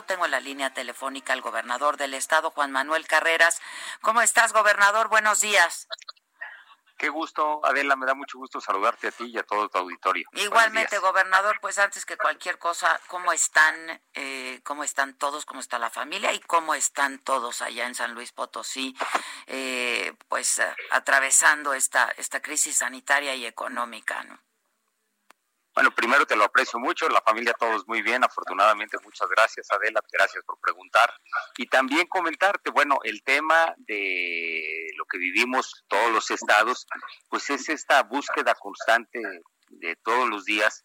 Tengo 0.00 0.24
en 0.24 0.30
la 0.30 0.40
línea 0.40 0.72
telefónica 0.72 1.34
al 1.34 1.42
gobernador 1.42 1.98
del 1.98 2.14
estado, 2.14 2.50
Juan 2.50 2.72
Manuel 2.72 3.06
Carreras. 3.06 3.60
¿Cómo 4.00 4.22
estás, 4.22 4.54
gobernador? 4.54 5.08
Buenos 5.08 5.42
días. 5.42 5.86
Qué 6.96 7.08
gusto, 7.08 7.60
Adela, 7.66 7.96
me 7.96 8.06
da 8.06 8.14
mucho 8.14 8.38
gusto 8.38 8.60
saludarte 8.60 9.08
a 9.08 9.10
ti 9.10 9.24
y 9.24 9.36
a 9.36 9.42
todo 9.42 9.68
tu 9.68 9.76
auditorio. 9.76 10.24
Igualmente, 10.32 10.98
gobernador, 10.98 11.58
pues 11.60 11.78
antes 11.78 12.06
que 12.06 12.16
cualquier 12.16 12.58
cosa, 12.58 13.00
¿cómo 13.08 13.32
están, 13.32 14.00
eh, 14.14 14.60
cómo 14.64 14.84
están 14.84 15.18
todos, 15.18 15.44
cómo 15.44 15.60
está 15.60 15.78
la 15.78 15.90
familia 15.90 16.32
y 16.32 16.40
cómo 16.40 16.74
están 16.74 17.18
todos 17.18 17.60
allá 17.60 17.86
en 17.86 17.94
San 17.94 18.14
Luis 18.14 18.32
Potosí, 18.32 18.94
eh, 19.46 20.14
pues 20.28 20.60
eh, 20.60 20.74
atravesando 20.92 21.74
esta, 21.74 22.14
esta 22.16 22.40
crisis 22.40 22.78
sanitaria 22.78 23.34
y 23.34 23.46
económica, 23.46 24.22
¿no? 24.22 24.40
Bueno, 25.74 25.90
primero 25.94 26.26
te 26.26 26.36
lo 26.36 26.44
aprecio 26.44 26.78
mucho, 26.78 27.08
la 27.08 27.22
familia 27.22 27.54
todos 27.54 27.88
muy 27.88 28.02
bien, 28.02 28.22
afortunadamente, 28.22 28.98
muchas 29.02 29.28
gracias 29.30 29.70
Adela, 29.70 30.00
gracias 30.12 30.44
por 30.44 30.58
preguntar. 30.60 31.10
Y 31.56 31.66
también 31.66 32.06
comentarte, 32.08 32.70
bueno, 32.70 32.98
el 33.04 33.22
tema 33.22 33.74
de 33.78 34.88
lo 34.98 35.06
que 35.06 35.16
vivimos 35.16 35.84
todos 35.88 36.12
los 36.12 36.30
estados, 36.30 36.86
pues 37.28 37.48
es 37.48 37.70
esta 37.70 38.02
búsqueda 38.02 38.54
constante 38.54 39.20
de 39.70 39.96
todos 39.96 40.28
los 40.28 40.44
días 40.44 40.84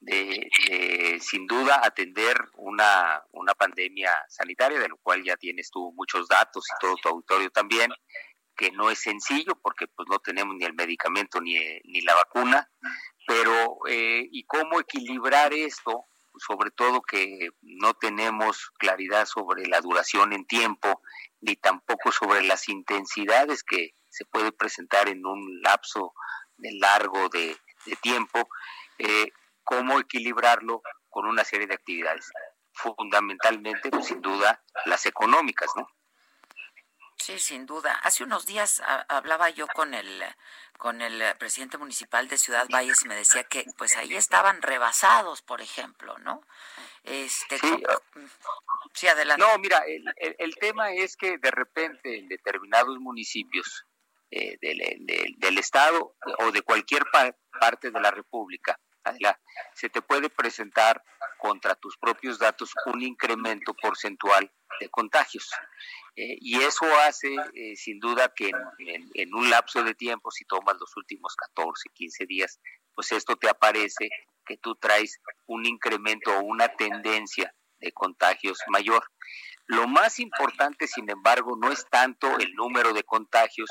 de, 0.00 1.18
sin 1.20 1.46
duda 1.46 1.80
atender 1.82 2.36
una, 2.56 3.22
una 3.32 3.54
pandemia 3.54 4.12
sanitaria, 4.28 4.78
de 4.78 4.88
lo 4.88 4.98
cual 4.98 5.24
ya 5.24 5.36
tienes 5.36 5.70
tú 5.70 5.92
muchos 5.96 6.28
datos 6.28 6.64
y 6.68 6.78
todo 6.80 6.96
tu 6.96 7.08
auditorio 7.08 7.50
también, 7.50 7.90
que 8.56 8.70
no 8.70 8.90
es 8.90 9.00
sencillo 9.00 9.58
porque 9.62 9.86
pues 9.88 10.08
no 10.10 10.18
tenemos 10.18 10.56
ni 10.56 10.64
el 10.64 10.74
medicamento 10.74 11.40
ni, 11.40 11.58
ni 11.84 12.00
la 12.02 12.14
vacuna, 12.14 12.70
pero 13.26 13.78
eh, 13.88 14.28
¿y 14.30 14.44
cómo 14.44 14.80
equilibrar 14.80 15.52
esto? 15.52 16.06
Sobre 16.38 16.70
todo 16.70 17.02
que 17.02 17.48
no 17.62 17.94
tenemos 17.94 18.70
claridad 18.78 19.26
sobre 19.26 19.66
la 19.66 19.80
duración 19.80 20.32
en 20.32 20.46
tiempo, 20.46 21.02
ni 21.40 21.56
tampoco 21.56 22.12
sobre 22.12 22.42
las 22.42 22.68
intensidades 22.68 23.62
que 23.62 23.90
se 24.08 24.24
puede 24.26 24.52
presentar 24.52 25.08
en 25.08 25.26
un 25.26 25.60
lapso 25.62 26.14
de 26.56 26.70
largo 26.72 27.28
de, 27.28 27.56
tiempo, 28.00 28.48
eh, 28.98 29.30
cómo 29.62 30.00
equilibrarlo 30.00 30.82
con 31.08 31.26
una 31.26 31.44
serie 31.44 31.66
de 31.66 31.74
actividades, 31.74 32.30
fundamentalmente, 32.72 33.90
pues, 33.90 34.06
sin 34.06 34.20
duda, 34.20 34.62
las 34.86 35.06
económicas, 35.06 35.70
¿no? 35.76 35.86
Sí, 37.26 37.40
sin 37.40 37.66
duda. 37.66 37.92
Hace 38.04 38.22
unos 38.22 38.46
días 38.46 38.80
hablaba 39.08 39.50
yo 39.50 39.66
con 39.66 39.94
el 39.94 40.22
con 40.78 41.00
el 41.00 41.20
presidente 41.38 41.76
municipal 41.76 42.28
de 42.28 42.38
Ciudad 42.38 42.68
Valles 42.70 43.02
y 43.02 43.08
me 43.08 43.16
decía 43.16 43.42
que 43.42 43.64
pues 43.76 43.96
ahí 43.96 44.14
estaban 44.14 44.62
rebasados, 44.62 45.42
por 45.42 45.60
ejemplo, 45.60 46.16
¿no? 46.18 46.46
Este, 47.02 47.58
sí, 47.58 47.82
sí 48.94 49.08
adelante. 49.08 49.44
No, 49.44 49.58
mira, 49.58 49.82
el, 49.88 50.36
el, 50.38 50.54
tema 50.54 50.92
es 50.92 51.16
que 51.16 51.38
de 51.38 51.50
repente 51.50 52.16
en 52.16 52.28
determinados 52.28 52.96
municipios 53.00 53.86
eh, 54.30 54.56
del, 54.60 54.78
del, 55.36 55.58
estado 55.58 56.14
o 56.38 56.52
de 56.52 56.62
cualquier 56.62 57.06
parte 57.58 57.90
de 57.90 58.00
la 58.00 58.12
república 58.12 58.78
se 59.74 59.88
te 59.88 60.02
puede 60.02 60.30
presentar 60.30 61.02
contra 61.38 61.74
tus 61.74 61.96
propios 61.96 62.38
datos 62.38 62.72
un 62.86 63.02
incremento 63.02 63.74
porcentual 63.74 64.50
de 64.80 64.88
contagios. 64.88 65.50
Eh, 66.16 66.38
y 66.40 66.62
eso 66.62 66.86
hace, 67.06 67.36
eh, 67.54 67.76
sin 67.76 68.00
duda, 68.00 68.32
que 68.34 68.50
en, 68.78 69.34
un 69.34 69.50
lapso 69.50 69.84
de 69.84 69.94
tiempo, 69.94 70.30
si 70.30 70.46
tomas 70.46 70.76
los 70.80 70.96
últimos 70.96 71.36
14, 71.36 71.90
15 71.92 72.26
días, 72.26 72.58
pues 72.94 73.12
esto 73.12 73.36
te 73.36 73.50
aparece 73.50 74.08
que 74.46 74.56
tú 74.56 74.76
traes 74.76 75.20
un 75.44 75.66
incremento 75.66 76.34
o 76.34 76.40
una 76.40 76.68
tendencia 76.68 77.54
de 77.80 77.92
contagios 77.92 78.58
mayor. 78.68 79.04
Lo 79.66 79.86
más 79.86 80.18
importante, 80.18 80.86
sin 80.86 81.10
embargo, 81.10 81.56
no 81.60 81.70
es 81.70 81.84
tanto 81.90 82.38
el 82.38 82.54
número 82.54 82.94
de 82.94 83.02
contagios, 83.02 83.68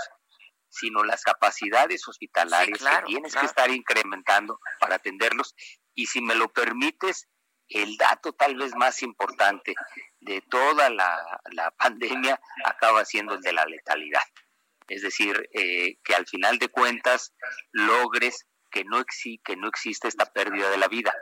sino 0.70 1.04
las 1.04 1.24
capacidades 1.24 2.08
hospitalarias 2.08 2.80
que 2.80 3.06
tienes 3.08 3.34
que 3.34 3.46
estar 3.46 3.72
incrementando 3.72 4.60
para 4.80 4.96
atenderlos. 4.96 5.56
Y 5.96 6.08
si 6.08 6.22
me 6.22 6.36
lo 6.36 6.50
permites, 6.50 7.28
el 7.70 7.98
dato 7.98 8.34
tal 8.34 8.56
vez 8.56 8.76
más 8.76 9.02
importante 9.04 9.74
de 10.20 10.42
toda 10.42 10.90
la, 10.90 11.42
pandemia 11.78 12.40
acaba 12.66 13.06
siendo 13.06 13.36
el 13.36 13.42
de 13.42 13.54
la 13.54 13.66
letalidad. 13.66 14.24
Es 14.88 15.02
decir, 15.02 15.50
eh, 15.54 15.98
que 16.04 16.14
al 16.14 16.28
final 16.28 16.60
de 16.60 16.70
cuentas 16.70 17.34
logres 17.72 18.46
que 18.76 18.84
no, 18.84 19.04
que 19.44 19.56
no 19.56 19.70
existe 19.70 20.08
esta 20.08 20.26
pérdida 20.26 20.70
de 20.70 20.78
la 20.78 20.90
vida. 20.90 21.16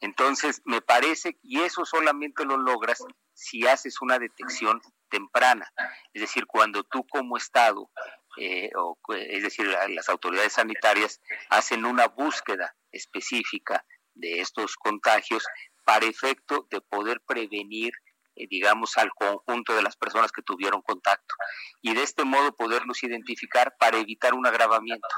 Entonces, 0.00 0.60
me 0.64 0.82
parece, 0.82 1.38
y 1.40 1.60
eso 1.60 1.84
solamente 1.84 2.44
lo 2.44 2.56
logras 2.56 3.04
si 3.32 3.64
haces 3.66 4.02
una 4.02 4.18
detección 4.18 4.82
temprana. 5.08 5.70
Es 6.12 6.22
decir, 6.22 6.46
cuando 6.46 6.82
tú 6.82 7.06
como 7.06 7.36
Estado, 7.36 7.90
eh, 8.38 8.70
o, 8.76 8.98
es 9.14 9.42
decir, 9.44 9.66
las 9.66 10.08
autoridades 10.08 10.54
sanitarias 10.54 11.20
hacen 11.48 11.84
una 11.84 12.08
búsqueda 12.08 12.74
específica 12.90 13.84
de 14.14 14.40
estos 14.40 14.74
contagios 14.76 15.46
para 15.86 16.04
efecto 16.04 16.66
de 16.70 16.82
poder 16.82 17.22
prevenir 17.26 17.92
eh, 18.36 18.46
digamos, 18.50 18.98
al 18.98 19.10
conjunto 19.14 19.74
de 19.74 19.82
las 19.82 19.96
personas 19.96 20.30
que 20.30 20.42
tuvieron 20.42 20.82
contacto 20.82 21.34
y 21.80 21.94
de 21.94 22.02
este 22.02 22.24
modo 22.24 22.54
poderlos 22.54 23.02
identificar 23.02 23.74
para 23.78 23.96
evitar 23.96 24.34
un 24.34 24.46
agravamiento 24.46 25.08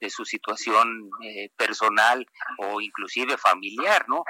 de 0.00 0.10
su 0.10 0.24
situación 0.24 1.10
eh, 1.24 1.50
personal 1.56 2.24
o 2.58 2.80
inclusive 2.80 3.36
familiar, 3.36 4.08
¿no? 4.08 4.22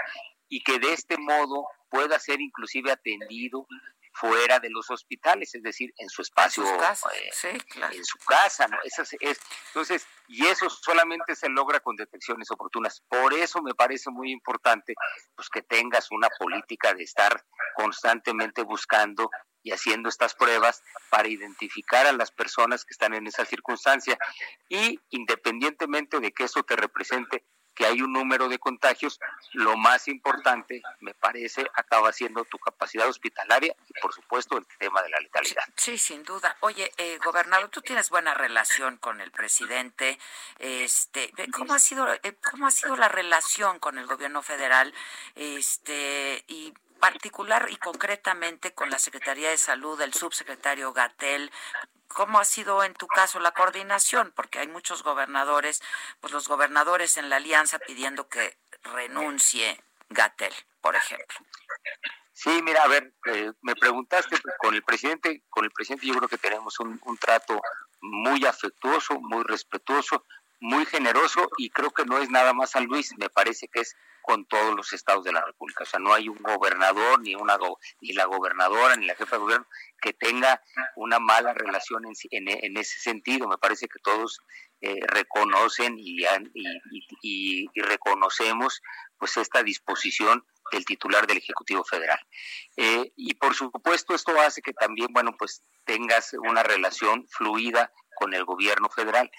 Y 0.49 0.63
que 0.63 0.79
de 0.79 0.95
este 0.95 1.19
modo 1.19 1.67
pueda 1.91 2.19
ser 2.19 2.41
inclusive 2.41 2.91
atendido 2.91 3.67
fuera 4.13 4.61
de 4.61 4.71
los 4.71 4.91
hospitales, 4.91 5.55
es 5.55 5.63
decir, 5.63 5.93
en 5.97 6.09
su 6.09 6.23
espacio, 6.23 6.65
eh, 6.65 7.59
en 7.93 8.05
su 8.05 8.19
casa, 8.19 8.69
¿no? 8.69 8.77
es, 8.83 9.41
entonces, 9.69 10.07
y 10.29 10.47
eso 10.47 10.69
solamente 10.71 11.35
se 11.35 11.49
logra 11.49 11.81
con 11.81 11.97
detecciones 11.97 12.51
oportunas. 12.51 13.03
Por 13.09 13.35
eso 13.35 13.63
me 13.63 13.75
parece 13.75 14.11
muy 14.11 14.31
importante 14.31 14.95
pues 15.35 15.49
que 15.49 15.63
tengas 15.63 16.11
una 16.11 16.29
política 16.39 16.95
de 16.95 17.05
estar 17.05 17.45
constantemente 17.75 18.63
buscando 18.63 19.31
y 19.63 19.73
haciendo 19.73 20.09
estas 20.09 20.35
pruebas 20.35 20.83
para 21.11 21.29
identificar 21.29 22.07
a 22.07 22.13
las 22.13 22.31
personas 22.31 22.85
que 22.85 22.93
están 22.93 23.15
en 23.15 23.27
esa 23.27 23.45
circunstancia 23.45 24.19
y 24.69 25.01
independientemente 25.11 26.21
de 26.21 26.33
que 26.33 26.45
eso 26.45 26.63
te 26.63 26.77
represente 26.77 27.45
que 27.75 27.87
hay 27.87 28.03
un 28.03 28.13
número 28.13 28.49
de 28.49 28.59
contagios, 28.59 29.19
lo 29.53 29.77
más 29.77 30.09
importante, 30.09 30.83
me 31.01 31.15
parece, 31.15 31.67
acaba 31.75 32.13
siendo 32.13 32.45
tu 32.45 32.59
capacidad 32.59 33.09
hospitalaria 33.09 33.75
y, 33.89 34.01
por 34.01 34.13
supuesto, 34.13 34.59
el 34.59 34.67
tema 34.79 35.03
de 35.03 35.11
la 35.11 35.21
letalidad. 35.21 35.65
Sí, 35.77 35.99
sin 35.99 36.23
duda. 36.23 36.57
Oye, 36.61 36.93
eh, 36.97 37.19
gobernador, 37.25 37.69
tú 37.71 37.81
tienes 37.81 38.11
buena 38.11 38.35
relación 38.35 38.97
con 38.99 39.21
el 39.21 39.31
presidente. 39.31 40.19
Este, 40.59 41.33
¿cómo 41.53 41.75
ha 41.75 41.79
sido, 41.79 42.13
eh, 42.13 42.37
cómo 42.51 42.67
ha 42.67 42.71
sido 42.71 42.97
la 42.97 43.09
relación 43.09 43.79
con 43.79 43.99
el 43.99 44.07
gobierno 44.07 44.43
federal? 44.43 44.93
Este, 45.35 46.45
y 46.49 46.75
particular 47.01 47.67
y 47.69 47.77
concretamente 47.79 48.75
con 48.75 48.89
la 48.89 48.99
Secretaría 49.01 49.51
de 49.51 49.57
Salud, 49.57 50.01
el 50.01 50.15
subsecretario 50.15 50.93
Gatel, 50.93 51.51
¿Cómo 52.15 52.39
ha 52.39 52.45
sido 52.45 52.85
en 52.85 52.95
tu 52.95 53.07
caso 53.07 53.41
la 53.41 53.53
coordinación? 53.53 54.33
Porque 54.35 54.59
hay 54.59 54.69
muchos 54.69 55.03
gobernadores, 55.03 55.83
pues 56.21 56.33
los 56.33 56.49
gobernadores 56.49 57.17
en 57.17 57.29
la 57.29 57.37
alianza 57.37 57.79
pidiendo 57.79 58.29
que 58.29 58.57
renuncie 58.83 59.83
Gatel, 60.09 60.53
por 60.81 60.97
ejemplo. 60.97 61.37
Sí, 62.33 62.61
mira, 62.63 62.83
a 62.83 62.89
ver, 62.89 63.15
eh, 63.27 63.53
me 63.63 63.75
preguntaste 63.75 64.37
con 64.59 64.75
el 64.75 64.83
presidente, 64.83 65.43
con 65.49 65.65
el 65.65 65.71
presidente 65.71 66.07
yo 66.07 66.15
creo 66.15 66.29
que 66.29 66.39
tenemos 66.39 66.81
un, 66.81 67.01
un 67.05 67.17
trato 67.19 67.61
muy 68.01 68.45
afectuoso, 68.47 69.21
muy 69.21 69.45
respetuoso, 69.45 70.25
muy 70.61 70.87
generoso 70.87 71.49
y 71.57 71.71
creo 71.71 71.91
que 71.91 72.05
no 72.05 72.19
es 72.19 72.31
nada 72.31 72.53
más 72.53 72.71
San 72.71 72.85
Luis, 72.87 73.13
me 73.19 73.29
parece 73.29 73.69
que 73.69 73.81
es 73.81 73.97
con 74.23 74.47
todos 74.47 74.75
los 74.75 74.93
estados 74.93 75.25
de 75.25 75.33
la 75.33 75.45
República. 75.45 75.85
O 75.85 75.87
sea, 75.87 76.01
no 76.01 76.15
hay 76.15 76.29
un 76.29 76.39
gobernador, 76.39 77.21
ni 77.21 77.35
una 77.35 77.59
ni 78.01 78.13
la 78.13 78.25
gobernadora, 78.27 78.97
ni 78.97 79.07
la 79.07 79.15
jefa 79.15 79.37
de 79.37 79.43
gobierno 79.43 79.67
que 80.01 80.13
tenga 80.13 80.61
una 80.97 81.19
mala 81.21 81.55
relación 81.55 82.05
en, 82.05 82.49
en, 82.49 82.77
ese 82.77 82.99
sentido. 82.99 83.47
Me 83.47 83.57
parece 83.57 83.87
que 83.87 84.01
todos 84.03 84.41
eh, 84.81 84.99
reconocen 85.07 85.97
y, 85.99 86.25
y, 87.23 87.69
y, 87.73 87.81
reconocemos 87.81 88.83
pues 89.17 89.37
esta 89.37 89.63
disposición 89.63 90.45
del 90.73 90.85
titular 90.85 91.27
del 91.27 91.39
Ejecutivo 91.39 91.85
Federal. 91.85 92.19
Eh, 92.77 93.13
y 93.17 93.35
por 93.35 93.55
supuesto 93.55 94.15
esto 94.15 94.39
hace 94.41 94.61
que 94.61 94.73
también, 94.73 95.09
bueno, 95.13 95.37
pues 95.39 95.63
tengas 95.85 96.33
una 96.33 96.65
relación 96.65 97.27
fluida 97.29 97.93
con 98.17 98.35
el 98.35 98.45
gobierno 98.45 98.89
federal. 98.89 99.31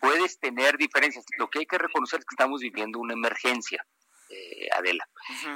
Puedes 0.00 0.38
tener 0.38 0.78
diferencias. 0.78 1.24
Lo 1.38 1.50
que 1.50 1.60
hay 1.60 1.66
que 1.66 1.78
reconocer 1.78 2.20
es 2.20 2.26
que 2.26 2.34
estamos 2.34 2.60
viviendo 2.60 2.98
una 2.98 3.14
emergencia. 3.14 3.84
Eh, 4.32 4.68
Adela. 4.72 5.06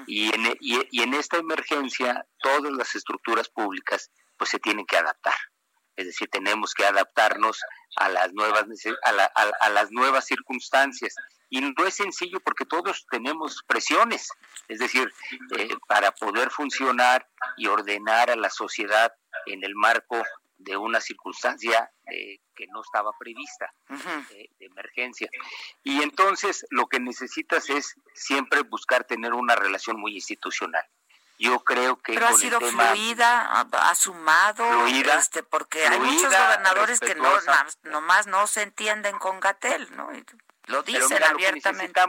y, 0.06 0.34
en, 0.34 0.56
y, 0.60 1.02
en 1.02 1.14
esta 1.14 1.38
emergencia 1.38 2.26
todas 2.40 2.70
las 2.72 2.94
estructuras 2.94 3.48
públicas 3.48 4.10
pues 4.36 4.50
se 4.50 4.58
tienen 4.58 4.84
que 4.84 4.98
adaptar. 4.98 5.36
Es 5.96 6.04
decir, 6.04 6.28
tenemos 6.28 6.74
que 6.74 6.84
adaptarnos 6.84 7.58
a 7.96 8.10
las 8.10 8.34
nuevas 8.34 8.66
a, 9.04 9.70
las 9.70 9.90
nuevas 9.92 10.26
circunstancias 10.26 11.14
y 11.48 11.62
no 11.62 11.86
es 11.86 11.94
sencillo 11.94 12.38
porque 12.40 12.66
todos 12.66 13.06
tenemos 13.10 13.62
presiones, 13.66 14.28
es 14.68 14.78
decir, 14.78 15.10
eh, 15.56 15.68
para 15.88 16.10
poder 16.12 16.50
funcionar 16.50 17.26
y 17.56 17.68
ordenar 17.68 18.30
a 18.30 18.36
la 18.36 18.50
sociedad 18.50 19.10
en 19.46 19.64
el 19.64 19.74
marco 19.74 20.22
de 20.58 20.76
una 20.76 21.00
circunstancia 21.00 21.90
eh, 22.10 22.38
que 22.54 22.66
no 22.68 22.80
estaba 22.80 23.12
prevista 23.18 23.72
de, 24.30 24.50
emergencia. 24.60 25.28
Y 25.82 26.02
entonces 26.02 26.66
lo 26.70 26.86
que 26.86 27.00
necesitas 27.00 27.68
es 27.70 27.94
siempre 28.14 28.62
buscar 28.62 29.04
tener 29.04 29.34
una 29.34 29.54
relación 29.54 30.00
muy 30.00 30.14
institucional. 30.14 30.84
Yo 31.38 31.60
creo 31.60 31.98
que 31.98 32.14
pero 32.14 32.28
ha 32.28 32.32
sido 32.32 32.58
fluida, 32.60 33.60
ha 33.60 33.94
sumado, 33.94 34.86
este, 34.86 35.42
porque 35.42 35.86
hay 35.86 36.00
muchos 36.00 36.32
gobernadores 36.32 36.98
que 36.98 37.14
no 37.14 37.30
nomás 37.82 38.26
no 38.26 38.46
se 38.46 38.62
entienden 38.62 39.18
con 39.18 39.40
Gatel, 39.40 39.94
¿no? 39.94 40.10
Lo 40.64 40.82
dicen 40.82 41.22
abiertamente. 41.22 42.00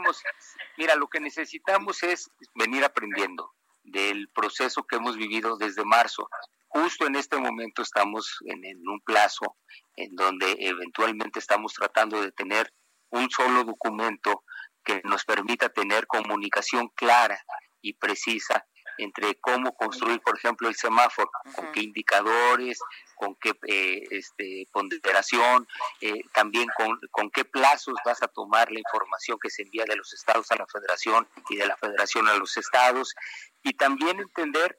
mira, 0.78 0.94
lo 0.94 1.08
que 1.08 1.20
necesitamos 1.20 2.02
es 2.02 2.30
venir 2.54 2.84
aprendiendo 2.84 3.54
del 3.84 4.28
proceso 4.28 4.84
que 4.84 4.96
hemos 4.96 5.16
vivido 5.16 5.56
desde 5.56 5.84
marzo 5.84 6.28
justo 6.68 7.06
en 7.06 7.16
este 7.16 7.36
momento 7.38 7.82
estamos 7.82 8.38
en, 8.46 8.64
un 8.88 9.00
plazo 9.00 9.56
en 9.96 10.14
donde 10.14 10.56
eventualmente 10.60 11.38
estamos 11.38 11.72
tratando 11.74 12.20
de 12.20 12.32
tener 12.32 12.72
un 13.10 13.28
solo 13.30 13.64
documento 13.64 14.44
que 14.84 15.00
nos 15.04 15.24
permita 15.24 15.68
tener 15.70 16.06
comunicación 16.06 16.88
clara 16.94 17.42
y 17.80 17.94
precisa 17.94 18.66
entre 18.98 19.36
cómo 19.36 19.74
construir, 19.76 20.20
por 20.20 20.36
ejemplo, 20.36 20.68
el 20.68 20.74
semáforo, 20.74 21.30
con 21.54 21.70
qué 21.70 21.82
indicadores, 21.82 22.80
con 23.14 23.36
qué 23.36 23.52
eh, 23.68 24.02
este, 24.10 24.66
ponderación, 24.72 25.68
eh, 26.00 26.20
también 26.34 26.68
con, 26.76 26.98
con, 27.12 27.30
qué 27.30 27.44
plazos 27.44 27.94
vas 28.04 28.20
a 28.22 28.28
tomar 28.28 28.72
la 28.72 28.80
información 28.80 29.38
que 29.40 29.50
se 29.50 29.62
envía 29.62 29.84
de 29.84 29.94
los 29.94 30.12
estados 30.12 30.50
a 30.50 30.56
la 30.56 30.66
federación 30.66 31.28
y 31.48 31.56
de 31.56 31.66
la 31.66 31.76
federación 31.76 32.26
a 32.26 32.34
los 32.34 32.56
estados, 32.56 33.14
y 33.62 33.74
también 33.74 34.18
entender 34.18 34.76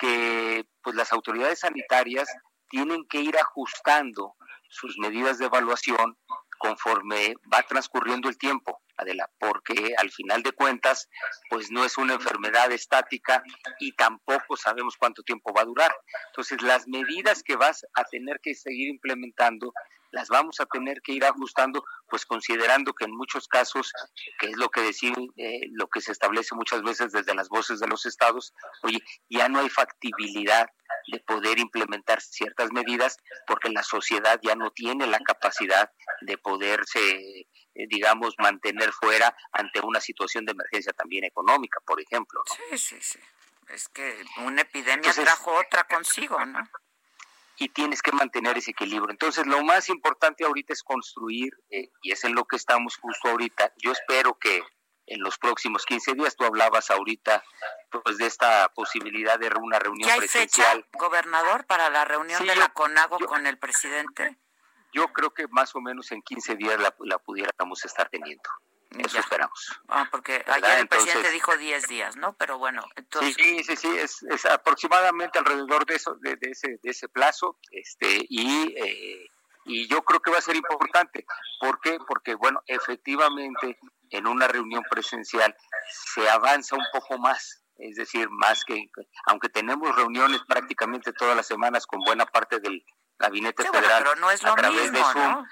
que 0.00 0.64
pues 0.82 0.96
las 0.96 1.12
autoridades 1.12 1.60
sanitarias 1.60 2.28
tienen 2.68 3.06
que 3.08 3.20
ir 3.20 3.36
ajustando 3.36 4.34
sus 4.68 4.98
medidas 4.98 5.38
de 5.38 5.46
evaluación 5.46 6.16
conforme 6.58 7.34
va 7.52 7.62
transcurriendo 7.62 8.28
el 8.28 8.36
tiempo, 8.36 8.82
Adela, 8.96 9.30
porque 9.38 9.94
al 9.96 10.10
final 10.10 10.42
de 10.42 10.52
cuentas, 10.52 11.08
pues 11.48 11.70
no 11.70 11.84
es 11.84 11.96
una 11.96 12.14
enfermedad 12.14 12.70
estática 12.70 13.42
y 13.78 13.92
tampoco 13.92 14.56
sabemos 14.56 14.96
cuánto 14.98 15.22
tiempo 15.22 15.54
va 15.54 15.62
a 15.62 15.64
durar. 15.64 15.90
Entonces, 16.28 16.60
las 16.60 16.86
medidas 16.86 17.42
que 17.42 17.56
vas 17.56 17.86
a 17.94 18.04
tener 18.04 18.40
que 18.42 18.54
seguir 18.54 18.90
implementando 18.90 19.72
las 20.12 20.28
vamos 20.28 20.60
a 20.60 20.66
tener 20.66 21.00
que 21.02 21.12
ir 21.12 21.24
ajustando, 21.24 21.84
pues 22.08 22.26
considerando 22.26 22.92
que 22.92 23.04
en 23.04 23.14
muchos 23.14 23.48
casos, 23.48 23.92
que 24.38 24.48
es 24.48 24.56
lo 24.56 24.68
que 24.68 24.82
deciden, 24.82 25.28
eh, 25.36 25.60
lo 25.72 25.88
que 25.88 26.00
se 26.00 26.12
establece 26.12 26.54
muchas 26.54 26.82
veces 26.82 27.12
desde 27.12 27.34
las 27.34 27.48
voces 27.48 27.80
de 27.80 27.86
los 27.86 28.06
estados, 28.06 28.52
oye, 28.82 29.00
ya 29.28 29.48
no 29.48 29.60
hay 29.60 29.68
factibilidad 29.68 30.68
de 31.06 31.20
poder 31.20 31.58
implementar 31.58 32.20
ciertas 32.20 32.72
medidas 32.72 33.16
porque 33.46 33.70
la 33.70 33.82
sociedad 33.82 34.40
ya 34.42 34.54
no 34.54 34.70
tiene 34.70 35.06
la 35.06 35.20
capacidad 35.20 35.90
de 36.22 36.38
poderse, 36.38 37.00
eh, 37.00 37.46
digamos, 37.88 38.34
mantener 38.38 38.92
fuera 38.92 39.34
ante 39.52 39.80
una 39.80 40.00
situación 40.00 40.44
de 40.44 40.52
emergencia 40.52 40.92
también 40.92 41.24
económica, 41.24 41.80
por 41.86 42.00
ejemplo. 42.00 42.42
Sí, 42.46 42.78
sí, 42.78 42.96
sí. 43.00 43.20
Es 43.68 43.88
que 43.88 44.24
una 44.38 44.62
epidemia 44.62 45.12
trajo 45.12 45.54
otra 45.54 45.84
consigo, 45.84 46.44
¿no? 46.44 46.68
Y 47.60 47.68
tienes 47.68 48.00
que 48.00 48.10
mantener 48.10 48.56
ese 48.56 48.70
equilibrio. 48.70 49.10
Entonces, 49.10 49.46
lo 49.46 49.62
más 49.62 49.90
importante 49.90 50.44
ahorita 50.44 50.72
es 50.72 50.82
construir, 50.82 51.52
eh, 51.68 51.90
y 52.02 52.10
es 52.10 52.24
en 52.24 52.34
lo 52.34 52.46
que 52.46 52.56
estamos 52.56 52.96
justo 52.96 53.28
ahorita. 53.28 53.74
Yo 53.76 53.92
espero 53.92 54.38
que 54.38 54.62
en 55.06 55.20
los 55.20 55.38
próximos 55.38 55.84
15 55.84 56.14
días, 56.14 56.36
tú 56.36 56.44
hablabas 56.44 56.90
ahorita 56.90 57.44
pues 58.04 58.16
de 58.16 58.26
esta 58.26 58.70
posibilidad 58.74 59.38
de 59.38 59.50
una 59.60 59.78
reunión 59.78 60.08
¿Ya 60.08 60.14
hay 60.14 60.26
fecha, 60.26 60.64
gobernador, 60.92 61.66
para 61.66 61.90
la 61.90 62.06
reunión 62.06 62.46
de 62.46 62.56
la 62.56 62.70
CONAGO 62.70 63.18
con 63.26 63.46
el 63.46 63.58
presidente? 63.58 64.38
Yo 64.94 65.08
creo 65.12 65.34
que 65.34 65.46
más 65.48 65.76
o 65.76 65.80
menos 65.80 66.10
en 66.12 66.22
15 66.22 66.56
días 66.56 66.80
la, 66.80 66.94
la 67.00 67.18
pudiéramos 67.18 67.84
estar 67.84 68.08
teniendo. 68.08 68.48
Eso 68.98 69.20
esperamos. 69.20 69.70
Ah, 69.88 70.08
porque 70.10 70.44
ayer 70.46 70.80
el 70.80 70.88
presidente 70.88 71.30
dijo 71.30 71.56
10 71.56 71.86
días, 71.86 72.16
¿no? 72.16 72.32
Pero 72.34 72.58
bueno, 72.58 72.82
entonces... 72.96 73.36
Sí, 73.36 73.62
sí, 73.62 73.76
sí, 73.76 73.88
es, 73.96 74.22
es 74.24 74.44
aproximadamente 74.46 75.38
alrededor 75.38 75.86
de 75.86 75.94
eso, 75.94 76.16
de, 76.20 76.36
ese, 76.40 76.78
de 76.82 76.90
ese 76.90 77.08
plazo, 77.08 77.58
este, 77.70 78.26
y, 78.28 78.74
eh, 78.76 79.26
y 79.64 79.86
yo 79.86 80.02
creo 80.02 80.20
que 80.20 80.32
va 80.32 80.38
a 80.38 80.42
ser 80.42 80.56
importante. 80.56 81.24
¿Por 81.60 81.80
qué? 81.80 81.98
Porque, 82.06 82.34
bueno, 82.34 82.60
efectivamente, 82.66 83.78
en 84.10 84.26
una 84.26 84.48
reunión 84.48 84.82
presencial 84.90 85.54
se 85.88 86.28
avanza 86.28 86.74
un 86.74 86.86
poco 86.92 87.16
más, 87.18 87.62
es 87.76 87.94
decir, 87.94 88.28
más 88.28 88.64
que, 88.64 88.90
aunque 89.26 89.48
tenemos 89.50 89.94
reuniones 89.94 90.40
prácticamente 90.48 91.12
todas 91.12 91.36
las 91.36 91.46
semanas 91.46 91.86
con 91.86 92.00
buena 92.00 92.26
parte 92.26 92.58
del 92.58 92.84
gabinete 93.20 93.64
federal, 93.64 94.02
pero 94.02 94.16
no 94.16 94.30
es 94.32 94.42
lo 94.42 94.56
mismo, 94.56 95.14
¿no? 95.14 95.46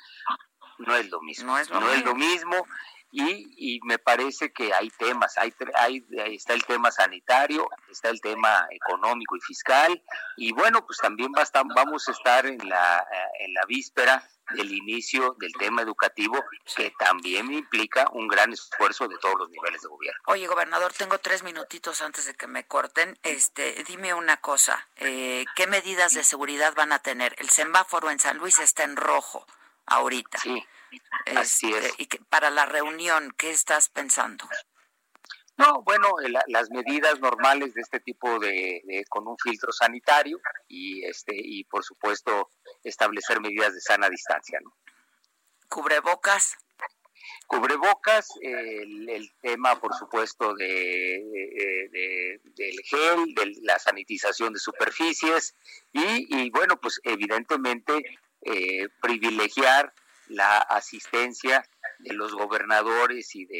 no 0.78 0.96
es 0.96 1.08
lo 1.08 1.20
mismo, 1.20 1.52
no 1.52 1.58
es 1.58 1.70
lo, 1.70 1.92
es 1.92 2.04
lo 2.04 2.14
mismo 2.14 2.66
y, 3.10 3.76
y 3.76 3.80
me 3.84 3.98
parece 3.98 4.52
que 4.52 4.72
hay 4.72 4.90
temas, 4.90 5.38
hay, 5.38 5.54
hay, 5.74 6.04
está 6.34 6.54
el 6.54 6.64
tema 6.64 6.90
sanitario, 6.90 7.68
está 7.90 8.08
el 8.10 8.20
tema 8.20 8.66
económico 8.70 9.36
y 9.36 9.40
fiscal, 9.40 10.02
y 10.36 10.52
bueno, 10.52 10.84
pues 10.84 10.98
también 10.98 11.32
va 11.36 11.44
vamos 11.74 12.08
a 12.08 12.12
estar 12.12 12.46
en 12.46 12.58
la, 12.68 13.06
eh, 13.10 13.44
en 13.44 13.54
la 13.54 13.62
víspera 13.66 14.28
del 14.50 14.72
inicio 14.72 15.36
del 15.38 15.52
tema 15.54 15.82
educativo, 15.82 16.42
que 16.74 16.92
también 16.98 17.52
implica 17.52 18.08
un 18.12 18.28
gran 18.28 18.52
esfuerzo 18.52 19.06
de 19.08 19.18
todos 19.18 19.34
los 19.38 19.50
niveles 19.50 19.82
de 19.82 19.88
gobierno. 19.88 20.20
Oye, 20.26 20.46
gobernador, 20.46 20.92
tengo 20.92 21.18
tres 21.18 21.42
minutitos 21.42 22.00
antes 22.00 22.24
de 22.26 22.34
que 22.34 22.46
me 22.46 22.66
corten. 22.66 23.18
Este, 23.22 23.84
dime 23.84 24.14
una 24.14 24.38
cosa, 24.38 24.88
eh, 24.96 25.44
¿qué 25.54 25.66
medidas 25.66 26.14
de 26.14 26.24
seguridad 26.24 26.74
van 26.74 26.92
a 26.92 26.98
tener? 27.00 27.34
El 27.38 27.50
semáforo 27.50 28.10
en 28.10 28.18
San 28.18 28.38
Luis 28.38 28.58
está 28.58 28.84
en 28.84 28.96
rojo 28.96 29.46
ahorita. 29.86 30.38
Sí. 30.38 30.64
Así 31.36 31.72
es. 31.72 31.84
Este, 31.86 32.02
y 32.02 32.06
para 32.28 32.50
la 32.50 32.66
reunión, 32.66 33.34
¿qué 33.36 33.50
estás 33.50 33.88
pensando? 33.88 34.48
No, 35.56 35.82
bueno, 35.82 36.08
las 36.46 36.70
medidas 36.70 37.18
normales 37.18 37.74
de 37.74 37.80
este 37.80 37.98
tipo 37.98 38.38
de, 38.38 39.04
con 39.08 39.26
un 39.26 39.36
filtro 39.36 39.72
sanitario 39.72 40.38
y 40.68 41.04
este 41.04 41.34
y 41.34 41.64
por 41.64 41.82
supuesto 41.82 42.50
establecer 42.84 43.40
medidas 43.40 43.74
de 43.74 43.80
sana 43.80 44.08
distancia, 44.08 44.60
¿no? 44.62 44.72
Cubrebocas. 45.68 46.56
Cubrebocas, 47.48 48.28
el, 48.40 49.08
el 49.08 49.32
tema, 49.40 49.80
por 49.80 49.94
supuesto, 49.94 50.54
de, 50.54 51.90
del 52.54 52.80
gel, 52.84 53.34
de 53.34 53.52
la 53.62 53.80
sanitización 53.80 54.52
de 54.52 54.60
superficies 54.60 55.56
y, 55.92 56.36
y 56.36 56.50
bueno, 56.50 56.78
pues 56.80 57.00
evidentemente 57.02 58.00
eh, 58.42 58.88
privilegiar 59.00 59.92
la 60.28 60.58
asistencia 60.58 61.64
de 61.98 62.14
los 62.14 62.32
gobernadores 62.34 63.34
y, 63.34 63.44
de, 63.44 63.56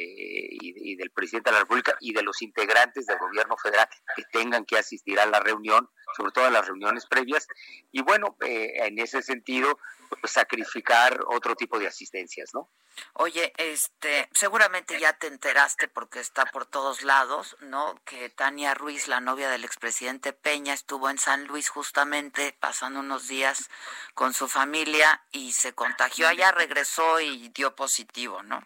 y, 0.50 0.96
del 0.96 1.10
presidente 1.10 1.50
de 1.50 1.54
la 1.54 1.60
República 1.60 1.96
y 2.00 2.12
de 2.12 2.22
los 2.22 2.40
integrantes 2.42 3.06
del 3.06 3.18
gobierno 3.18 3.56
federal 3.56 3.88
que 4.14 4.22
tengan 4.32 4.64
que 4.64 4.78
asistir 4.78 5.18
a 5.18 5.26
la 5.26 5.40
reunión, 5.40 5.88
sobre 6.16 6.32
todo 6.32 6.44
a 6.44 6.50
las 6.50 6.66
reuniones 6.66 7.06
previas, 7.06 7.48
y 7.90 8.02
bueno, 8.02 8.36
eh, 8.44 8.86
en 8.86 8.98
ese 8.98 9.22
sentido, 9.22 9.78
pues, 10.20 10.32
sacrificar 10.32 11.18
otro 11.28 11.56
tipo 11.56 11.78
de 11.78 11.88
asistencias, 11.88 12.50
¿no? 12.54 12.70
Oye, 13.14 13.52
este, 13.56 14.28
seguramente 14.32 14.98
ya 15.00 15.12
te 15.12 15.26
enteraste 15.26 15.88
porque 15.88 16.20
está 16.20 16.46
por 16.46 16.66
todos 16.66 17.02
lados, 17.02 17.56
¿no? 17.60 18.00
Que 18.04 18.30
Tania 18.30 18.74
Ruiz, 18.74 19.08
la 19.08 19.20
novia 19.20 19.50
del 19.50 19.64
expresidente 19.64 20.32
Peña, 20.32 20.74
estuvo 20.74 21.10
en 21.10 21.18
San 21.18 21.46
Luis 21.46 21.68
justamente 21.68 22.56
pasando 22.60 23.00
unos 23.00 23.28
días 23.28 23.70
con 24.14 24.34
su 24.34 24.48
familia 24.48 25.22
y 25.32 25.52
se 25.52 25.74
contagió 25.74 26.28
allá, 26.28 26.52
regresó 26.52 27.20
y 27.20 27.48
dio 27.48 27.74
positivo, 27.74 28.42
¿no? 28.42 28.62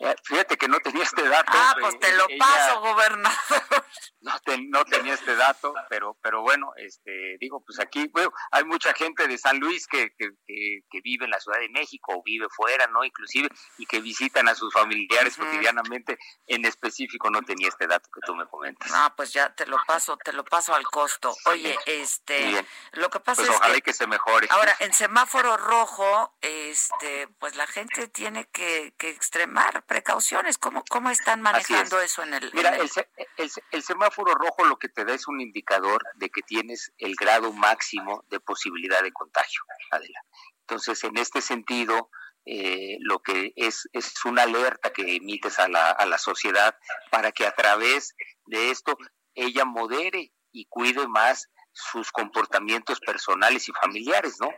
Eh, 0.00 0.14
fíjate 0.24 0.56
que 0.56 0.68
no 0.68 0.78
tenía 0.80 1.04
este 1.04 1.28
dato. 1.28 1.52
Ah, 1.54 1.76
pues 1.80 1.98
te 2.00 2.14
lo 2.16 2.26
paso, 2.38 2.80
gobernador. 2.80 3.34
No, 4.24 4.32
no 4.70 4.84
tenía 4.86 5.12
este 5.12 5.36
dato, 5.36 5.74
pero 5.90 6.16
pero 6.22 6.40
bueno, 6.40 6.72
este 6.76 7.36
digo, 7.38 7.62
pues 7.62 7.78
aquí 7.78 8.08
bueno, 8.10 8.32
hay 8.52 8.64
mucha 8.64 8.94
gente 8.94 9.28
de 9.28 9.36
San 9.36 9.58
Luis 9.58 9.86
que, 9.86 10.14
que, 10.16 10.30
que, 10.46 11.00
vive 11.02 11.26
en 11.26 11.30
la 11.30 11.38
Ciudad 11.40 11.58
de 11.58 11.68
México 11.68 12.14
o 12.16 12.22
vive 12.22 12.46
fuera, 12.48 12.86
¿no? 12.86 13.04
Inclusive, 13.04 13.50
y 13.76 13.84
que 13.84 14.00
visitan 14.00 14.48
a 14.48 14.54
sus 14.54 14.72
familiares 14.72 15.36
cotidianamente. 15.36 16.18
En 16.46 16.64
específico 16.64 17.28
no 17.28 17.42
tenía 17.42 17.68
este 17.68 17.86
dato 17.86 18.08
que 18.14 18.20
tú 18.24 18.34
me 18.34 18.46
comentas. 18.46 18.90
Ah, 18.94 19.12
pues 19.14 19.30
ya 19.34 19.54
te 19.54 19.66
lo 19.66 19.76
paso, 19.86 20.16
te 20.16 20.32
lo 20.32 20.42
paso 20.42 20.74
al 20.74 20.84
costo. 20.84 21.36
Oye, 21.44 21.76
este, 21.84 22.66
lo 22.92 23.10
que 23.10 23.20
pasa 23.20 23.42
pues 23.42 23.50
es 23.50 23.56
ojalá 23.56 23.74
que, 23.74 23.82
que 23.82 23.92
se 23.92 24.06
mejore. 24.06 24.46
Ahora, 24.50 24.74
en 24.80 24.94
semáforo 24.94 25.58
rojo, 25.58 26.34
este, 26.40 27.28
pues 27.38 27.56
la 27.56 27.66
gente 27.66 28.08
tiene 28.08 28.46
que, 28.46 28.94
que 28.96 29.10
extremar 29.10 29.83
precauciones. 29.86 30.58
¿Cómo, 30.58 30.84
cómo 30.88 31.10
están 31.10 31.40
manejando 31.40 32.00
eso 32.00 32.22
en 32.22 32.34
el... 32.34 32.50
Mira, 32.52 32.76
el... 32.76 33.82
semáforo 33.82 34.34
rojo 34.34 34.64
lo 34.64 34.78
que 34.78 34.88
te 34.88 35.04
da 35.04 35.14
es 35.14 35.28
un 35.28 35.40
indicador 35.40 36.02
de 36.16 36.30
que 36.30 36.42
tienes 36.42 36.92
el 36.98 37.14
grado 37.16 37.52
máximo 37.52 38.24
de 38.28 38.40
posibilidad 38.40 39.02
de 39.02 39.12
contagio, 39.12 39.62
Adela. 39.90 40.20
Entonces, 40.60 41.04
en 41.04 41.16
este 41.18 41.40
sentido, 41.40 42.10
eh, 42.46 42.96
lo 43.00 43.20
que 43.20 43.52
es, 43.56 43.88
es 43.92 44.24
una 44.24 44.42
alerta 44.42 44.92
que 44.92 45.16
emites 45.16 45.58
a 45.58 45.68
la, 45.68 45.90
a 45.90 46.06
la 46.06 46.18
sociedad 46.18 46.76
para 47.10 47.32
que 47.32 47.46
a 47.46 47.52
través 47.52 48.14
de 48.46 48.70
esto 48.70 48.96
ella 49.34 49.64
modere 49.64 50.32
y 50.52 50.66
cuide 50.66 51.06
más 51.08 51.48
sus 51.72 52.12
comportamientos 52.12 53.00
personales 53.00 53.68
y 53.68 53.72
familiares, 53.72 54.36
¿no? 54.40 54.48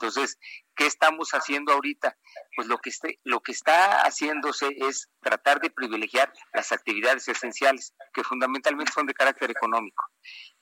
Entonces, 0.00 0.38
¿qué 0.74 0.86
estamos 0.86 1.30
haciendo 1.32 1.74
ahorita? 1.74 2.16
Pues 2.56 2.68
lo 2.68 2.78
que, 2.78 2.90
lo 3.24 3.40
que 3.40 3.52
está 3.52 4.00
haciéndose 4.00 4.68
es 4.78 5.10
tratar 5.20 5.60
de 5.60 5.68
privilegiar 5.68 6.32
las 6.54 6.72
actividades 6.72 7.28
esenciales, 7.28 7.94
que 8.14 8.24
fundamentalmente 8.24 8.92
son 8.92 9.06
de 9.06 9.12
carácter 9.12 9.50
económico, 9.50 10.02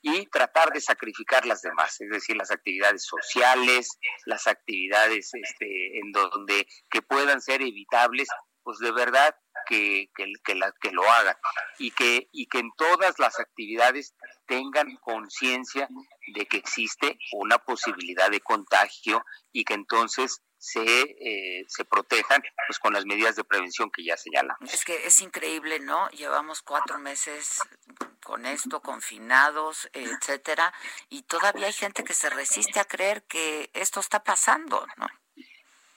y 0.02 0.26
tratar 0.26 0.72
de 0.72 0.80
sacrificar 0.80 1.46
las 1.46 1.62
demás, 1.62 2.00
es 2.00 2.10
decir, 2.10 2.36
las 2.36 2.50
actividades 2.50 3.04
sociales, 3.04 3.96
las 4.26 4.48
actividades 4.48 5.30
este, 5.34 5.98
en 6.00 6.10
donde 6.10 6.66
que 6.90 7.00
puedan 7.02 7.40
ser 7.40 7.62
evitables 7.62 8.28
pues 8.62 8.78
de 8.78 8.92
verdad 8.92 9.34
que, 9.66 10.10
que, 10.14 10.32
que, 10.44 10.54
la, 10.54 10.72
que 10.80 10.90
lo 10.90 11.08
hagan 11.10 11.36
y 11.78 11.90
que, 11.90 12.28
y 12.32 12.46
que 12.46 12.58
en 12.58 12.70
todas 12.76 13.18
las 13.18 13.38
actividades 13.38 14.14
tengan 14.46 14.96
conciencia 14.96 15.88
de 16.34 16.46
que 16.46 16.56
existe 16.56 17.18
una 17.32 17.58
posibilidad 17.58 18.30
de 18.30 18.40
contagio 18.40 19.24
y 19.52 19.64
que 19.64 19.74
entonces 19.74 20.42
se, 20.58 20.82
eh, 20.82 21.64
se 21.68 21.84
protejan 21.84 22.42
pues 22.66 22.78
con 22.78 22.92
las 22.92 23.04
medidas 23.06 23.36
de 23.36 23.44
prevención 23.44 23.90
que 23.90 24.04
ya 24.04 24.16
señalamos. 24.16 24.72
Es 24.72 24.84
que 24.84 25.06
es 25.06 25.20
increíble, 25.20 25.78
¿no? 25.80 26.08
Llevamos 26.10 26.62
cuatro 26.62 26.98
meses 26.98 27.60
con 28.22 28.44
esto, 28.44 28.80
confinados, 28.80 29.88
etcétera, 29.92 30.74
y 31.08 31.22
todavía 31.22 31.66
hay 31.66 31.72
gente 31.72 32.04
que 32.04 32.12
se 32.12 32.28
resiste 32.28 32.80
a 32.80 32.84
creer 32.84 33.22
que 33.22 33.70
esto 33.72 34.00
está 34.00 34.22
pasando, 34.22 34.86
¿no? 34.96 35.06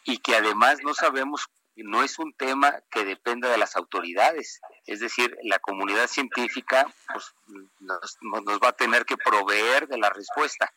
Y 0.04 0.20
que 0.20 0.36
además 0.36 0.80
no 0.84 0.94
sabemos 0.94 1.48
no 1.76 2.04
es 2.04 2.20
un 2.20 2.34
tema 2.34 2.82
que 2.92 3.06
dependa 3.06 3.50
de 3.50 3.58
las 3.58 3.76
autoridades, 3.76 4.60
es 4.86 5.00
decir, 5.00 5.36
la 5.44 5.60
comunidad 5.60 6.08
científica 6.08 6.94
pues, 7.14 7.34
nos, 7.80 8.18
nos, 8.22 8.60
va 8.60 8.70
a 8.70 8.78
tener 8.78 9.06
que 9.06 9.18
proveer 9.18 9.88
de 9.88 9.98
la 9.98 10.10
respuesta. 10.10 10.74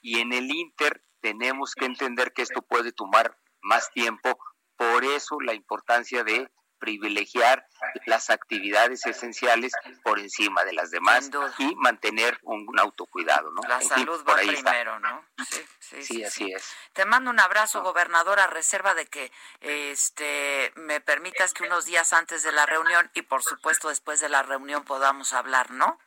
Y 0.00 0.20
en 0.20 0.32
el 0.32 0.50
Inter 0.50 1.02
tenemos 1.20 1.74
que 1.74 1.84
entender 1.84 2.32
que 2.32 2.42
esto 2.42 2.62
puede 2.62 2.92
tomar 2.92 3.36
más 3.60 3.90
tiempo, 3.92 4.38
por 4.76 5.04
eso 5.04 5.40
la 5.40 5.54
importancia 5.54 6.24
de 6.24 6.48
privilegiar 6.78 7.66
las 8.06 8.30
actividades 8.30 9.06
esenciales 9.06 9.72
por 10.02 10.18
encima 10.18 10.64
de 10.64 10.72
las 10.72 10.90
demás 10.90 11.30
y 11.58 11.74
mantener 11.76 12.38
un, 12.42 12.66
autocuidado, 12.78 13.50
¿no? 13.50 13.62
La 13.68 13.80
salud 13.80 14.24
va 14.28 14.36
primero, 14.36 14.98
¿no? 15.00 15.24
Sí, 15.80 16.02
sí, 16.02 16.24
así 16.24 16.52
es. 16.52 16.74
Te 16.92 17.04
mando 17.04 17.30
un 17.30 17.40
abrazo, 17.40 17.82
gobernador, 17.82 18.40
a 18.40 18.46
reserva 18.46 18.94
de 18.94 19.06
que 19.06 19.32
este 19.60 20.72
me 20.76 21.00
permitas 21.00 21.54
que 21.54 21.64
unos 21.64 21.84
días 21.84 22.12
antes 22.12 22.42
de 22.42 22.52
la 22.52 22.66
reunión 22.66 23.10
y 23.14 23.22
por 23.22 23.42
supuesto 23.42 23.88
después 23.88 24.20
de 24.20 24.28
la 24.28 24.42
reunión 24.42 24.84
podamos 24.84 25.32
hablar, 25.32 25.70
¿no? 25.70 25.98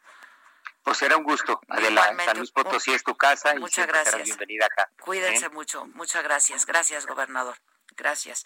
Pues 0.84 0.98
será 0.98 1.18
un 1.18 1.24
gusto. 1.24 1.62
Adelante, 1.68 2.26
San 2.26 2.38
Luis 2.38 2.52
Potosí 2.52 2.94
es 2.94 3.04
tu 3.04 3.16
casa 3.16 3.54
muchas 3.56 3.88
gracias. 3.88 4.24
bienvenida 4.24 4.66
acá. 4.66 4.90
Cuídense 5.00 5.50
mucho. 5.50 5.86
Muchas 5.94 6.24
gracias. 6.24 6.66
Gracias, 6.66 7.06
gobernador. 7.06 7.58
Gracias. 7.96 8.46